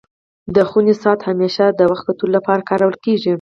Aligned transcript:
د 0.55 0.57
خوني 0.69 0.93
ساعت 1.01 1.19
همېشه 1.29 1.65
د 1.79 1.81
وخت 1.91 2.03
کتلو 2.07 2.29
لپاره 2.37 2.67
کارول 2.69 2.95
کيږي. 3.05 3.29